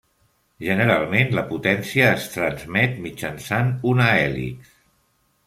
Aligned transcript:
Generalment 0.67 1.29
la 1.39 1.43
potència 1.51 2.07
es 2.13 2.25
transmet 2.37 2.97
mitjançant 3.05 3.71
una 3.93 4.09
hèlix. 4.25 4.75